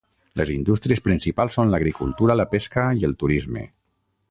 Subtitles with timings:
[0.39, 3.67] Les indústries principals són l'agricultura, la pesca i el turisme.